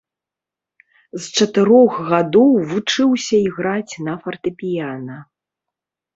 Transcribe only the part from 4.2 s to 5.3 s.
фартэпіяна.